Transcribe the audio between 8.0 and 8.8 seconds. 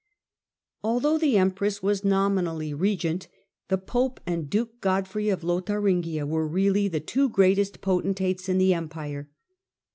the potentates in the